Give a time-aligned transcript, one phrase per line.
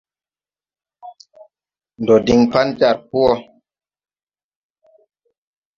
[2.01, 3.33] Ndo diŋ pan jar po wɔ.